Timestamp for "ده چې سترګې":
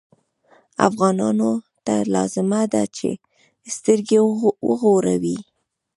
2.73-4.19